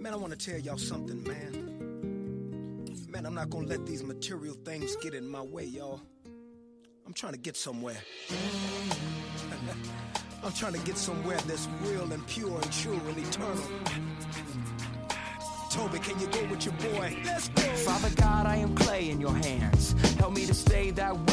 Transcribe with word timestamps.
Man, 0.00 0.12
I 0.12 0.16
want 0.16 0.32
to 0.32 0.38
tell 0.38 0.58
y'all 0.58 0.76
something, 0.78 1.22
man. 1.22 1.66
Man, 3.08 3.26
I'm 3.26 3.34
not 3.34 3.50
gonna 3.50 3.66
let 3.66 3.86
these 3.86 4.02
material 4.02 4.56
things 4.64 4.96
get 4.96 5.14
in 5.14 5.28
my 5.28 5.42
way, 5.42 5.64
y'all. 5.64 6.00
I'm 7.06 7.12
trying 7.12 7.32
to 7.32 7.38
get 7.38 7.56
somewhere. 7.56 7.96
I'm 10.42 10.52
trying 10.52 10.72
to 10.72 10.80
get 10.80 10.96
somewhere 10.96 11.36
that's 11.46 11.68
real 11.82 12.12
and 12.12 12.26
pure 12.26 12.54
and 12.54 12.72
true 12.72 13.00
and 13.08 13.18
eternal. 13.18 13.62
Toby, 15.70 15.98
can 16.00 16.18
you 16.18 16.26
go 16.28 16.44
with 16.46 16.64
your 16.64 16.74
boy? 16.74 17.16
Let's 17.24 17.48
go. 17.50 17.62
Father 17.62 18.10
God, 18.16 18.46
I 18.46 18.56
am 18.56 18.74
clay 18.74 19.10
in 19.10 19.20
your 19.20 19.34
hands. 19.34 19.94
Help 20.18 20.32
me 20.32 20.46
to 20.46 20.54
stay 20.54 20.90
that 20.92 21.16
way 21.16 21.29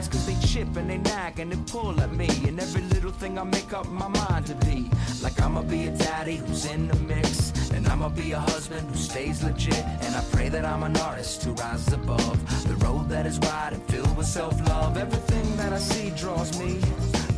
demands. 0.00 0.08
Cause 0.08 0.26
they 0.26 0.46
chip 0.46 0.76
and 0.76 0.88
they 0.88 0.98
nag 0.98 1.38
and 1.38 1.52
they 1.52 1.72
pull 1.72 2.00
at 2.00 2.12
me. 2.12 2.28
And 2.46 2.60
every 2.60 2.82
little 2.82 3.10
thing 3.10 3.38
I 3.38 3.44
make 3.44 3.72
up 3.72 3.88
my 3.88 4.08
mind 4.08 4.46
to 4.46 4.54
be. 4.66 4.90
Like 5.22 5.40
I'ma 5.40 5.62
be 5.62 5.86
a 5.86 5.90
daddy 5.90 6.36
who's 6.36 6.66
in 6.66 6.88
the 6.88 6.96
mix. 6.96 7.52
And 7.70 7.86
I'ma 7.88 8.08
be 8.08 8.32
a 8.32 8.40
husband 8.40 8.88
who 8.88 8.96
stays 8.96 9.42
legit. 9.42 9.84
And 10.02 10.14
I 10.14 10.24
pray 10.32 10.48
that 10.48 10.64
I'm 10.64 10.82
an 10.82 10.96
artist 10.98 11.44
who 11.44 11.52
rises 11.52 11.92
above 11.92 12.38
the 12.68 12.76
road 12.86 13.08
that 13.08 13.26
is 13.26 13.38
wide 13.40 13.72
and 13.72 13.82
filled 13.84 14.16
with 14.16 14.26
self 14.26 14.58
love. 14.68 14.96
Everything 14.96 15.56
that 15.56 15.72
I 15.72 15.78
see 15.78 16.10
draws 16.10 16.58
me. 16.58 16.80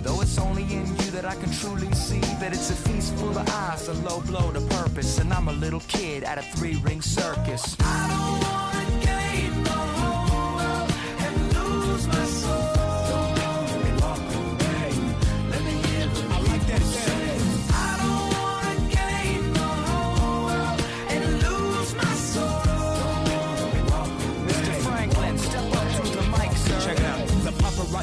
Though 0.03 0.21
it's 0.21 0.39
only 0.39 0.65
in 0.65 0.87
you 0.87 1.11
that 1.13 1.25
I 1.25 1.35
can 1.37 1.53
truly 1.53 1.93
see 1.93 2.19
that 2.41 2.53
it's 2.53 2.71
a 2.71 2.75
feast 2.75 3.15
full 3.15 3.39
of 3.39 3.49
eyes, 3.49 3.87
a 3.87 3.95
low 3.95 4.21
blow 4.23 4.51
to 4.53 4.61
purpose. 4.61 5.19
And 5.19 5.33
I'm 5.33 5.49
a 5.49 5.53
little 5.53 5.83
kid 5.87 6.25
at 6.25 6.39
a 6.39 6.43
three 6.57 6.77
ring 6.77 7.01
circus. 7.01 7.77
I 7.81 8.09
don't 8.09 8.43
wanna 8.43 8.62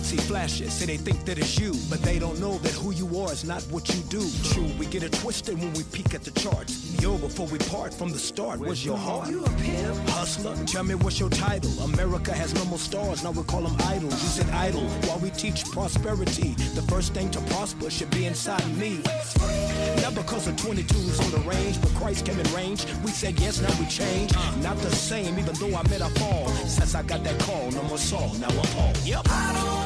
paparazzi 0.09 0.21
flashes, 0.21 0.73
say 0.73 0.85
they 0.85 0.97
think 0.97 1.25
that 1.25 1.37
it's 1.37 1.59
you, 1.59 1.73
but 1.89 2.01
they 2.01 2.19
don't 2.19 2.39
know 2.39 2.57
that 2.59 2.71
who 2.73 2.91
you 2.91 3.05
are 3.19 3.31
is 3.31 3.43
not 3.43 3.61
what 3.63 3.87
you 3.89 4.01
do. 4.03 4.21
True, 4.43 4.69
we 4.79 4.85
get 4.85 5.03
it 5.03 5.13
twisted 5.13 5.59
when 5.59 5.73
we 5.73 5.83
peek 5.83 6.13
at 6.13 6.23
the 6.23 6.31
charts. 6.31 7.01
Yo, 7.01 7.17
before 7.17 7.47
we 7.47 7.57
part 7.69 7.93
from 7.93 8.11
the 8.11 8.17
start, 8.17 8.59
where's 8.59 8.85
your 8.85 8.97
heart? 8.97 9.29
You 9.29 9.43
a 9.43 9.49
pimp? 9.49 9.97
Hustler, 10.09 10.55
tell 10.65 10.83
me 10.83 10.95
what's 10.95 11.19
your 11.19 11.29
title? 11.29 11.71
America 11.81 12.33
has 12.33 12.53
no 12.53 12.65
more 12.65 12.79
stars, 12.79 13.23
now 13.23 13.31
we 13.31 13.43
call 13.43 13.61
them 13.61 13.75
idols. 13.85 14.13
You 14.23 14.43
said 14.43 14.49
idol, 14.51 14.87
while 15.07 15.19
we 15.19 15.29
teach 15.31 15.65
prosperity. 15.65 16.53
The 16.75 16.83
first 16.83 17.13
thing 17.13 17.29
to 17.31 17.41
prosper 17.41 17.89
should 17.89 18.11
be 18.11 18.25
inside 18.25 18.65
me. 18.77 19.01
Not 20.01 20.15
because 20.15 20.47
of 20.47 20.55
22s 20.55 21.23
on 21.23 21.31
the 21.31 21.49
range, 21.49 21.81
but 21.81 21.93
Christ 21.95 22.25
came 22.25 22.39
in 22.39 22.53
range. 22.53 22.85
We 23.03 23.11
said 23.11 23.39
yes, 23.39 23.61
now 23.61 23.73
we 23.79 23.85
change. 23.85 24.31
Uh. 24.35 24.55
Not 24.61 24.77
the 24.77 24.91
same, 24.91 25.37
even 25.37 25.55
though 25.55 25.75
I 25.75 25.83
met 25.89 26.01
a 26.01 26.09
fall. 26.19 26.47
Since 26.67 26.95
I 26.95 27.03
got 27.03 27.23
that 27.23 27.39
call, 27.41 27.71
no 27.71 27.83
more 27.83 27.97
Saul, 27.97 28.33
now 28.39 28.47
I'm 28.47 28.67
Paul. 28.75 28.93
Yep. 29.03 29.78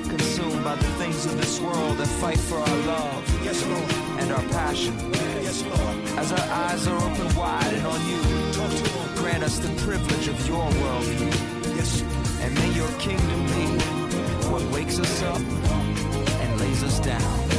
Get 0.00 0.08
consumed 0.10 0.62
by 0.62 0.74
the 0.74 0.84
things 1.00 1.24
of 1.24 1.36
this 1.38 1.58
world 1.60 1.96
that 1.96 2.06
fight 2.20 2.38
for 2.38 2.56
our 2.58 2.76
love 2.86 3.44
Yes, 3.44 3.64
Lord. 3.66 4.20
and 4.20 4.30
our 4.32 4.42
passion. 4.60 4.94
Yes, 5.42 5.62
Lord. 5.62 5.96
As 6.18 6.32
our 6.32 6.48
eyes 6.64 6.86
are 6.86 6.96
open 6.96 7.34
wide 7.34 7.72
and 7.72 7.86
on 7.86 8.00
you, 8.10 8.20
Talk 8.52 8.70
to 8.70 8.90
him. 8.90 9.14
grant 9.16 9.42
us 9.42 9.58
the 9.58 9.68
privilege 9.86 10.28
of 10.28 10.38
your 10.48 10.68
worldview. 10.82 11.32
Yes. 11.76 12.02
And 12.42 12.54
may 12.54 12.70
your 12.72 12.90
kingdom 12.98 13.40
be 13.56 13.66
what 14.50 14.62
wakes 14.74 14.98
us 14.98 15.22
up 15.22 15.38
and 15.38 16.60
lays 16.60 16.82
us 16.82 16.98
down. 17.00 17.55